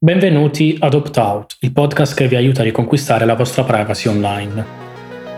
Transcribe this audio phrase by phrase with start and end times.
[0.00, 4.64] Benvenuti ad Opt Out, il podcast che vi aiuta a riconquistare la vostra privacy online.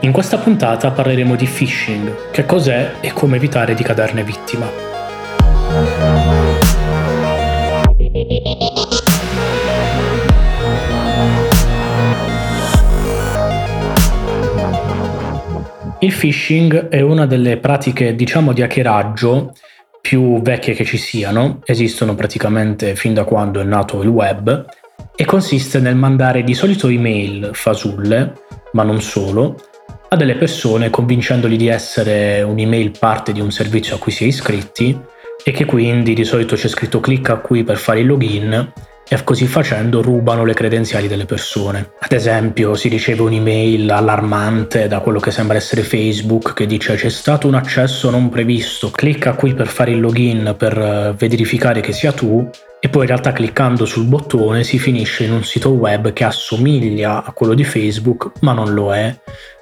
[0.01, 4.67] In questa puntata parleremo di phishing, che cos'è e come evitare di caderne vittima.
[16.01, 19.55] Il phishing è una delle pratiche, diciamo, di hackeraggio
[20.01, 24.67] più vecchie che ci siano, esistono praticamente fin da quando è nato il web,
[25.15, 28.33] e consiste nel mandare di solito email fasulle,
[28.73, 29.57] ma non solo,
[30.09, 34.27] a delle persone convincendoli di essere un'email parte di un servizio a cui si è
[34.27, 34.99] iscritti
[35.45, 38.73] e che quindi di solito c'è scritto clicca qui per fare il login
[39.13, 41.95] e così facendo rubano le credenziali delle persone.
[41.99, 47.09] Ad esempio si riceve un'email allarmante da quello che sembra essere Facebook che dice c'è
[47.09, 51.93] stato un accesso non previsto, clicca qui per fare il login per eh, verificare che
[51.93, 56.13] sia tu e poi in realtà cliccando sul bottone si finisce in un sito web
[56.13, 59.15] che assomiglia a quello di Facebook ma non lo è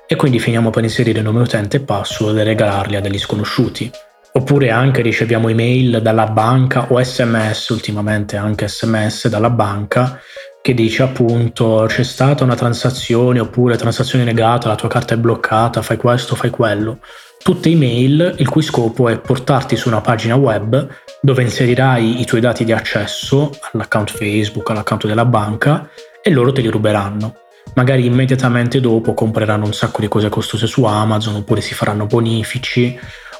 [0.07, 3.91] e quindi finiamo per inserire nome utente e password e regalarli a degli sconosciuti.
[4.33, 10.21] Oppure anche riceviamo email dalla banca o sms, ultimamente anche sms dalla banca,
[10.61, 15.83] che dice appunto c'è stata una transazione oppure transazione negata, la tua carta è bloccata,
[15.83, 16.99] fai questo, fai quello.
[17.43, 20.87] Tutte email il cui scopo è portarti su una pagina web
[21.21, 25.89] dove inserirai i tuoi dati di accesso all'account Facebook, all'account della banca
[26.23, 27.35] e loro te li ruberanno.
[27.75, 32.99] Magari immediatamente dopo compreranno un sacco di cose costose su Amazon oppure si faranno bonifici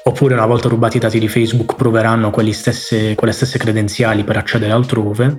[0.09, 4.71] oppure una volta rubati i dati di Facebook proveranno stesse, quelle stesse credenziali per accedere
[4.71, 5.37] altrove,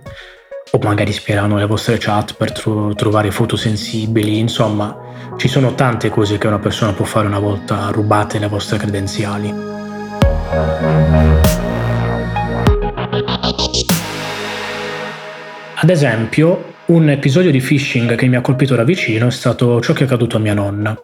[0.71, 4.97] o magari spieranno le vostre chat per tro- trovare foto sensibili, insomma
[5.37, 9.53] ci sono tante cose che una persona può fare una volta rubate le vostre credenziali.
[15.83, 19.93] Ad esempio, un episodio di phishing che mi ha colpito da vicino è stato ciò
[19.93, 20.97] che è accaduto a mia nonna.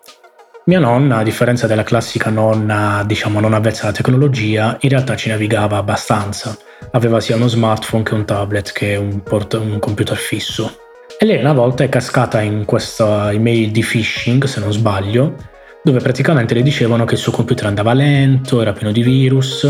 [0.69, 5.29] Mia nonna, a differenza della classica nonna, diciamo non avvezza alla tecnologia, in realtà ci
[5.29, 6.59] navigava abbastanza.
[6.91, 10.77] Aveva sia uno smartphone che un tablet che un, port- un computer fisso.
[11.21, 15.37] E lei una volta è cascata in questa email di phishing, se non sbaglio,
[15.85, 19.63] dove praticamente le dicevano che il suo computer andava lento, era pieno di virus,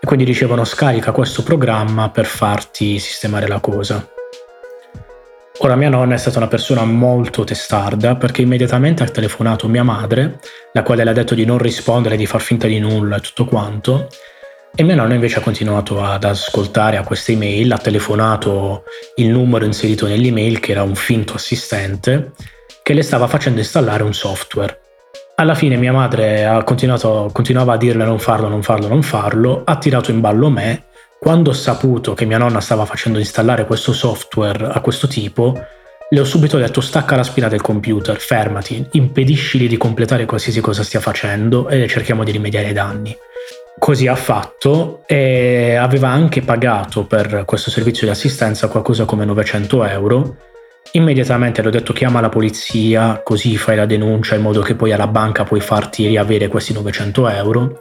[0.00, 4.04] e quindi dicevano scarica questo programma per farti sistemare la cosa.
[5.58, 10.40] Ora mia nonna è stata una persona molto testarda perché immediatamente ha telefonato mia madre,
[10.72, 13.44] la quale le ha detto di non rispondere, di far finta di nulla e tutto
[13.44, 14.08] quanto.
[14.74, 18.84] E mia nonna invece ha continuato ad ascoltare a queste email, ha telefonato
[19.16, 22.32] il numero inserito nell'email che era un finto assistente
[22.82, 24.80] che le stava facendo installare un software.
[25.34, 30.10] Alla fine mia madre continuava a dirle non farlo, non farlo, non farlo, ha tirato
[30.10, 30.84] in ballo me
[31.22, 35.56] quando ho saputo che mia nonna stava facendo installare questo software a questo tipo,
[36.10, 40.82] le ho subito detto stacca la spina del computer, fermati, impediscili di completare qualsiasi cosa
[40.82, 43.16] stia facendo e cerchiamo di rimediare ai danni.
[43.78, 49.84] Così ha fatto e aveva anche pagato per questo servizio di assistenza qualcosa come 900
[49.84, 50.36] euro.
[50.90, 54.92] Immediatamente le ho detto chiama la polizia, così fai la denuncia in modo che poi
[54.92, 57.76] alla banca puoi farti riavere questi 900 euro.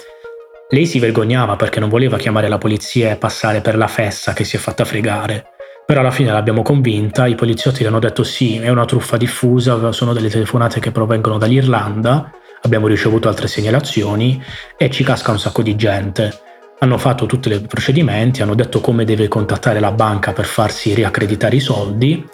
[0.74, 4.46] Lei si vergognava perché non voleva chiamare la polizia e passare per la fessa che
[4.46, 5.48] si è fatta fregare.
[5.86, 9.92] Però alla fine l'abbiamo convinta, i poliziotti le hanno detto sì, è una truffa diffusa,
[9.92, 14.42] sono delle telefonate che provengono dall'Irlanda, abbiamo ricevuto altre segnalazioni
[14.78, 16.34] e ci casca un sacco di gente.
[16.80, 21.58] Hanno fatto tutti i procedimenti, hanno detto come deve contattare la banca per farsi riaccreditare
[21.58, 22.26] i soldi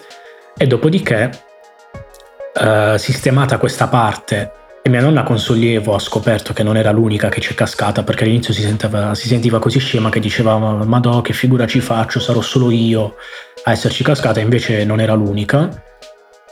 [0.56, 1.30] e dopodiché,
[2.54, 7.28] eh, sistemata questa parte e mia nonna con sollievo ha scoperto che non era l'unica
[7.28, 11.20] che ci è cascata perché all'inizio si, sentiva, si sentiva così scema che diceva Madò
[11.20, 13.16] che figura ci faccio, sarò solo io
[13.64, 15.82] a esserci cascata, invece non era l'unica.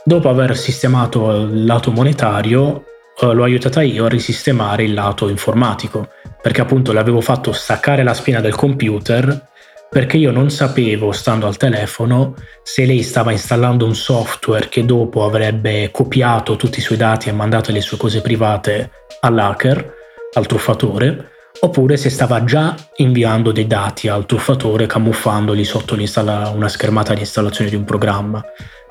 [0.03, 2.83] Dopo aver sistemato il lato monetario,
[3.19, 6.09] eh, l'ho aiutata io a risistemare il lato informatico,
[6.41, 9.47] perché appunto le avevo fatto staccare la spina del computer
[9.89, 15.23] perché io non sapevo, stando al telefono, se lei stava installando un software che dopo
[15.23, 18.91] avrebbe copiato tutti i suoi dati e mandato le sue cose private
[19.21, 19.93] all'hacker,
[20.33, 27.13] al truffatore, oppure se stava già inviando dei dati al truffatore camuffandoli sotto una schermata
[27.13, 28.43] di installazione di un programma.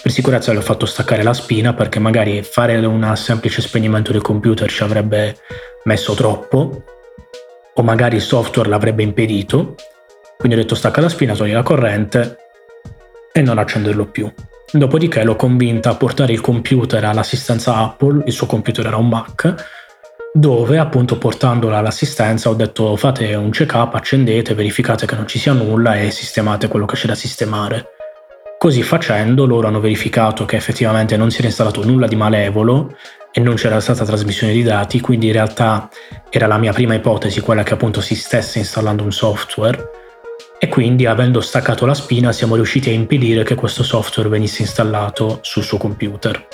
[0.02, 4.22] Per sicurezza le ho fatto staccare la spina perché magari fare un semplice spegnimento del
[4.22, 5.36] computer ci avrebbe
[5.84, 6.82] messo troppo,
[7.74, 9.74] o magari il software l'avrebbe impedito,
[10.38, 12.36] quindi ho detto stacca la spina, togli la corrente
[13.32, 14.32] e non accenderlo più.
[14.70, 19.54] Dopodiché l'ho convinta a portare il computer all'assistenza Apple, il suo computer era un Mac,
[20.32, 25.38] dove appunto portandola all'assistenza ho detto fate un check up, accendete, verificate che non ci
[25.38, 27.86] sia nulla e sistemate quello che c'è da sistemare.
[28.58, 32.96] Così facendo loro hanno verificato che effettivamente non si era installato nulla di malevolo
[33.30, 35.88] e non c'era stata trasmissione di dati, quindi in realtà
[36.30, 40.05] era la mia prima ipotesi quella che appunto si stesse installando un software
[40.58, 45.38] e quindi avendo staccato la spina siamo riusciti a impedire che questo software venisse installato
[45.42, 46.46] sul suo computer.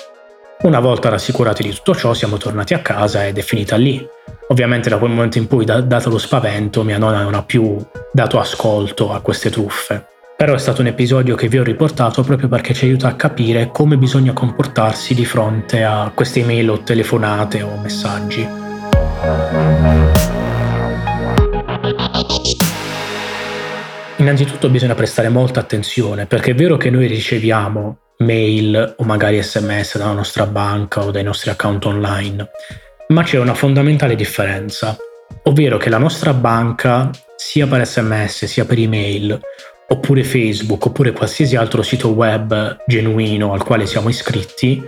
[0.63, 4.05] Una volta rassicurati di tutto ciò siamo tornati a casa ed è finita lì.
[4.47, 7.77] Ovviamente da quel momento in poi, dato lo spavento, mia nonna non ha più
[8.11, 10.05] dato ascolto a queste truffe.
[10.35, 13.69] Però è stato un episodio che vi ho riportato proprio perché ci aiuta a capire
[13.71, 18.47] come bisogna comportarsi di fronte a queste email o telefonate o messaggi.
[24.23, 29.97] Innanzitutto bisogna prestare molta attenzione perché è vero che noi riceviamo mail o magari sms
[29.97, 32.49] dalla nostra banca o dai nostri account online,
[33.09, 34.95] ma c'è una fondamentale differenza,
[35.43, 39.37] ovvero che la nostra banca, sia per sms sia per email,
[39.89, 44.81] oppure Facebook, oppure qualsiasi altro sito web genuino al quale siamo iscritti,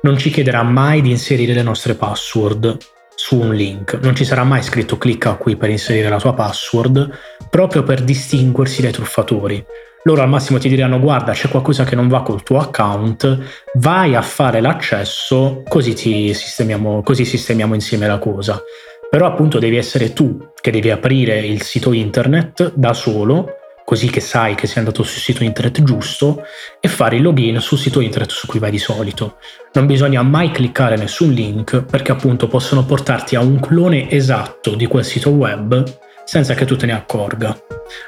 [0.00, 2.78] non ci chiederà mai di inserire le nostre password
[3.18, 3.98] su un link.
[4.00, 7.10] Non ci sarà mai scritto clicca qui per inserire la tua password,
[7.50, 9.62] proprio per distinguersi dai truffatori.
[10.04, 13.38] Loro al massimo ti diranno guarda c'è qualcosa che non va col tuo account,
[13.74, 18.62] vai a fare l'accesso così, ti sistemiamo, così sistemiamo insieme la cosa.
[19.10, 23.57] Però appunto devi essere tu che devi aprire il sito internet da solo
[23.88, 26.42] così che sai che sei andato sul sito internet giusto
[26.78, 29.38] e fare il login sul sito internet su cui vai di solito.
[29.72, 34.84] Non bisogna mai cliccare nessun link perché appunto possono portarti a un clone esatto di
[34.84, 35.82] quel sito web
[36.22, 37.58] senza che tu te ne accorga.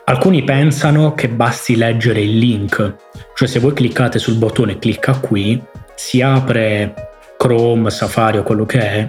[0.04, 2.96] Alcuni pensano che basti leggere il link,
[3.34, 5.58] cioè se voi cliccate sul bottone clicca qui,
[5.94, 6.92] si apre
[7.38, 9.08] Chrome, Safari o quello che è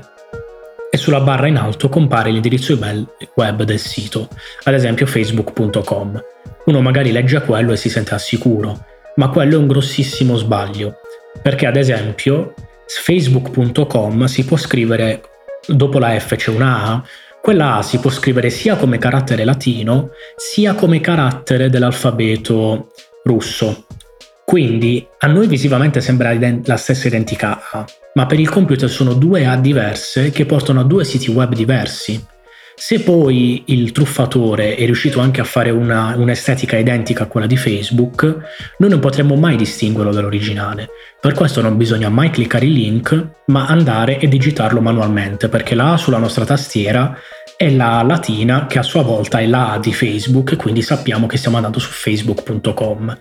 [0.89, 4.29] e sulla barra in alto compare l'indirizzo email web del sito,
[4.63, 6.21] ad esempio facebook.com
[6.65, 8.85] uno magari legge quello e si sente al sicuro,
[9.15, 10.95] ma quello è un grossissimo sbaglio,
[11.41, 12.53] perché ad esempio
[12.85, 15.21] facebook.com si può scrivere,
[15.67, 17.03] dopo la F c'è una A,
[17.41, 22.91] quella A si può scrivere sia come carattere latino, sia come carattere dell'alfabeto
[23.23, 23.85] russo.
[24.45, 27.85] Quindi a noi visivamente sembra la stessa identica A,
[28.15, 32.21] ma per il computer sono due A diverse che portano a due siti web diversi.
[32.83, 37.55] Se poi il truffatore è riuscito anche a fare una, un'estetica identica a quella di
[37.55, 38.23] Facebook,
[38.79, 40.89] noi non potremmo mai distinguerlo dall'originale.
[41.21, 45.93] Per questo non bisogna mai cliccare il link, ma andare e digitarlo manualmente, perché la
[45.93, 47.15] A sulla nostra tastiera
[47.55, 51.37] è la latina che a sua volta è la A di Facebook, quindi sappiamo che
[51.37, 53.15] stiamo andando su facebook.com.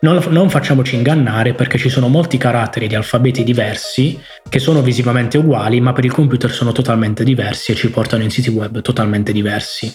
[0.00, 4.16] Non, non, facciamoci ingannare perché ci sono molti caratteri di alfabeti diversi
[4.48, 8.30] che sono visivamente uguali ma per il computer sono totalmente diversi e ci portano in
[8.30, 9.92] siti web totalmente diversi.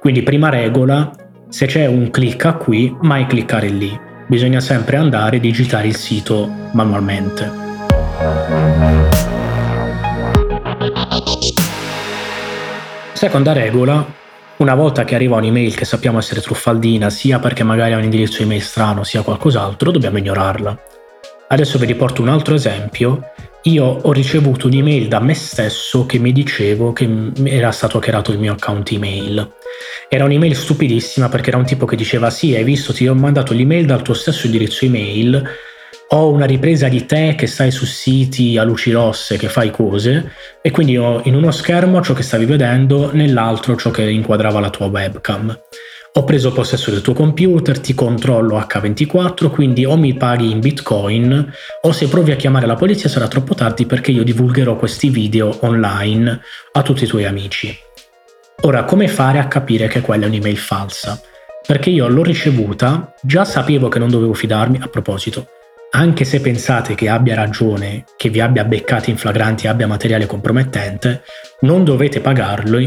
[0.00, 1.10] Quindi prima regola,
[1.50, 3.94] se c'è un clicca qui, mai cliccare lì.
[4.26, 7.50] Bisogna sempre andare e digitare il sito manualmente.
[13.12, 14.04] Seconda regola,
[14.58, 18.42] una volta che arriva un'email che sappiamo essere truffaldina, sia perché magari ha un indirizzo
[18.42, 20.78] email strano, sia qualcos'altro, dobbiamo ignorarla.
[21.48, 23.32] Adesso vi riporto un altro esempio.
[23.64, 27.08] Io ho ricevuto un'email da me stesso che mi dicevo che
[27.44, 29.52] era stato hackerato il mio account email.
[30.08, 33.52] Era un'email stupidissima perché era un tipo che diceva sì, hai visto, ti ho mandato
[33.52, 35.46] l'email dal tuo stesso indirizzo email,
[36.14, 40.32] ho una ripresa di te che stai su siti a luci rosse, che fai cose,
[40.60, 44.68] e quindi ho in uno schermo ciò che stavi vedendo, nell'altro ciò che inquadrava la
[44.68, 45.58] tua webcam.
[46.14, 51.50] Ho preso possesso del tuo computer, ti controllo H24, quindi o mi paghi in bitcoin
[51.80, 55.56] o se provi a chiamare la polizia sarà troppo tardi perché io divulgherò questi video
[55.60, 56.40] online
[56.72, 57.74] a tutti i tuoi amici.
[58.64, 61.18] Ora, come fare a capire che quella è un'email falsa?
[61.66, 65.46] Perché io l'ho ricevuta, già sapevo che non dovevo fidarmi, a proposito,
[65.94, 71.22] anche se pensate che abbia ragione, che vi abbia beccati in flagranti abbia materiale compromettente,
[71.60, 72.78] non dovete pagarlo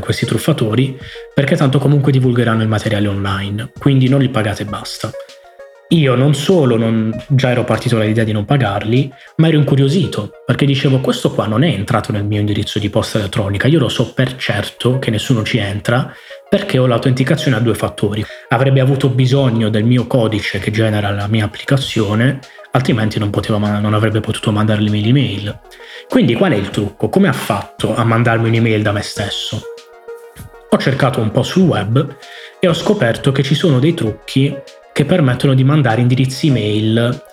[0.00, 0.98] questi truffatori
[1.32, 5.10] perché tanto comunque divulgheranno il materiale online, quindi non li pagate e basta.
[5.88, 10.64] Io non solo non, già ero partito dall'idea di non pagarli, ma ero incuriosito perché
[10.64, 14.12] dicevo questo qua non è entrato nel mio indirizzo di posta elettronica, io lo so
[14.14, 16.12] per certo che nessuno ci entra
[16.52, 18.22] perché ho l'autenticazione a due fattori.
[18.48, 22.40] Avrebbe avuto bisogno del mio codice che genera la mia applicazione,
[22.72, 25.60] altrimenti non, poteva, non avrebbe potuto mandarmi l'email.
[26.10, 27.08] Quindi qual è il trucco?
[27.08, 29.62] Come ha fatto a mandarmi un'email da me stesso?
[30.68, 32.16] Ho cercato un po' sul web
[32.60, 34.54] e ho scoperto che ci sono dei trucchi
[34.92, 37.30] che permettono di mandare indirizzi email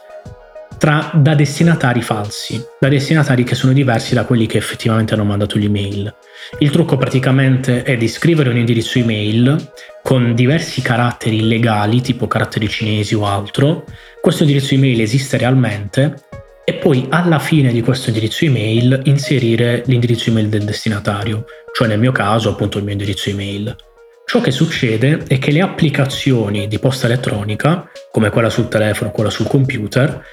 [0.80, 5.58] tra, da destinatari falsi, da destinatari che sono diversi da quelli che effettivamente hanno mandato
[5.58, 6.12] l'email.
[6.60, 9.72] Il trucco praticamente è di scrivere un indirizzo email
[10.02, 13.84] con diversi caratteri illegali, tipo caratteri cinesi o altro.
[14.22, 16.24] Questo indirizzo email esiste realmente
[16.64, 21.44] e poi alla fine di questo indirizzo email inserire l'indirizzo email del destinatario,
[21.74, 23.76] cioè nel mio caso appunto il mio indirizzo email.
[24.26, 29.32] Ciò che succede è che le applicazioni di posta elettronica, come quella sul telefono, quella
[29.32, 30.24] sul computer,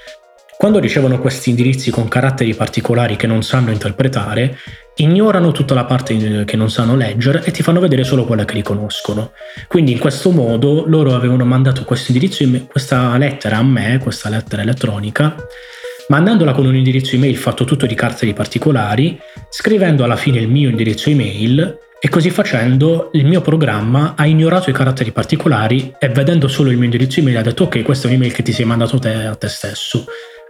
[0.56, 4.56] quando ricevono questi indirizzi con caratteri particolari che non sanno interpretare,
[4.96, 8.54] ignorano tutta la parte che non sanno leggere e ti fanno vedere solo quella che
[8.54, 9.32] riconoscono.
[9.68, 14.62] Quindi in questo modo loro avevano mandato questo indirizzo, questa lettera a me, questa lettera
[14.62, 15.36] elettronica,
[16.08, 19.18] mandandola con un indirizzo email fatto tutto di caratteri particolari,
[19.50, 24.70] scrivendo alla fine il mio indirizzo email e così facendo il mio programma ha ignorato
[24.70, 28.10] i caratteri particolari e vedendo solo il mio indirizzo email ha detto ok questa è
[28.10, 30.04] un'email che ti sei mandato te a te stesso,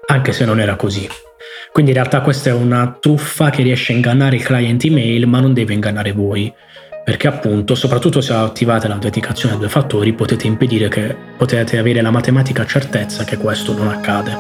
[0.07, 1.09] anche se non era così.
[1.73, 5.41] Quindi in realtà questa è una truffa che riesce a ingannare il client email ma
[5.41, 6.53] non deve ingannare voi
[7.07, 12.11] perché appunto, soprattutto se attivate l'autenticazione a due fattori, potete impedire che potete avere la
[12.11, 14.39] matematica certezza che questo non accade.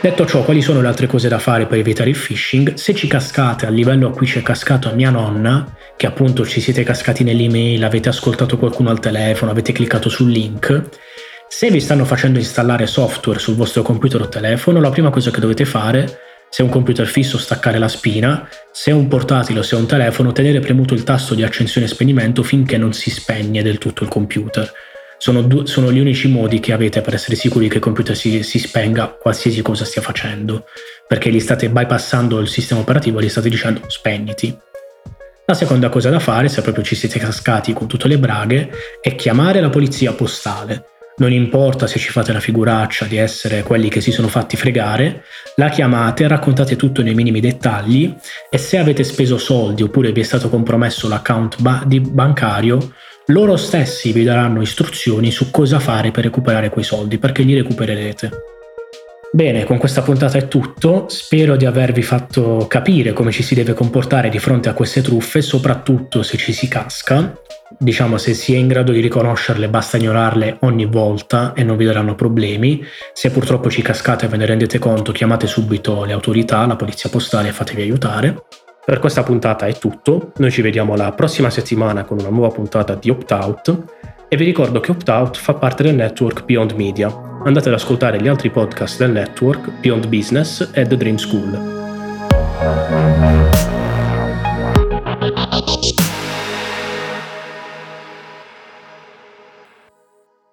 [0.00, 2.74] Detto ciò, quali sono le altre cose da fare per evitare il phishing?
[2.74, 6.60] Se ci cascate al livello a cui ci è cascato mia nonna, che appunto ci
[6.60, 10.90] siete cascati nell'email, avete ascoltato qualcuno al telefono, avete cliccato sul link,
[11.48, 15.40] se vi stanno facendo installare software sul vostro computer o telefono, la prima cosa che
[15.40, 16.18] dovete fare
[16.54, 19.78] se è un computer fisso staccare la spina, se è un portatile o se è
[19.78, 23.78] un telefono tenere premuto il tasto di accensione e spegnimento finché non si spegne del
[23.78, 24.70] tutto il computer.
[25.18, 28.42] Sono, due, sono gli unici modi che avete per essere sicuri che il computer si,
[28.44, 30.66] si spenga qualsiasi cosa stia facendo,
[31.08, 34.56] perché gli state bypassando il sistema operativo e gli state dicendo spegniti.
[35.46, 38.70] La seconda cosa da fare, se proprio ci siete cascati con tutte le braghe,
[39.00, 43.88] è chiamare la polizia postale non importa se ci fate la figuraccia di essere quelli
[43.88, 45.22] che si sono fatti fregare,
[45.56, 48.12] la chiamate, raccontate tutto nei minimi dettagli
[48.50, 52.94] e se avete speso soldi oppure vi è stato compromesso l'account ba- bancario,
[53.26, 58.53] loro stessi vi daranno istruzioni su cosa fare per recuperare quei soldi, perché li recupererete.
[59.34, 63.72] Bene, con questa puntata è tutto, spero di avervi fatto capire come ci si deve
[63.72, 67.36] comportare di fronte a queste truffe, soprattutto se ci si casca
[67.76, 71.84] diciamo se si è in grado di riconoscerle basta ignorarle ogni volta e non vi
[71.84, 72.84] daranno problemi.
[73.12, 77.10] Se purtroppo ci cascate e ve ne rendete conto chiamate subito le autorità, la polizia
[77.10, 78.44] postale e fatevi aiutare.
[78.84, 82.94] Per questa puntata è tutto, noi ci vediamo la prossima settimana con una nuova puntata
[82.94, 83.84] di Opt Out
[84.34, 87.06] e vi ricordo che Opt Out fa parte del network Beyond Media.
[87.44, 91.82] Andate ad ascoltare gli altri podcast del network Beyond Business e The Dream School.